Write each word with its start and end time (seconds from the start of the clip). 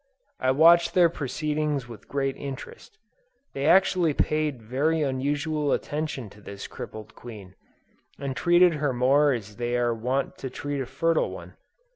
I 0.39 0.49
watched 0.49 0.95
their 0.95 1.09
proceedings 1.09 1.87
with 1.87 2.07
great 2.07 2.35
interest; 2.35 2.97
they 3.53 3.67
actually 3.67 4.15
paid 4.15 4.59
very 4.59 5.03
unusual 5.03 5.71
attention 5.73 6.27
to 6.31 6.41
this 6.41 6.65
crippled 6.65 7.13
queen, 7.13 7.53
and 8.17 8.35
treated 8.35 8.73
her 8.73 8.93
more 8.93 9.31
as 9.31 9.57
they 9.57 9.77
are 9.77 9.93
wont 9.93 10.39
to 10.39 10.49
treat 10.49 10.81
a 10.81 10.87
fertile 10.87 11.29
one. 11.29 11.55